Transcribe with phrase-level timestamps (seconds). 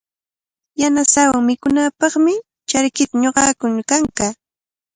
[0.81, 2.33] Yanasaawan mikunaapaqmi
[2.69, 4.33] charkita ñuqakuna kankaa.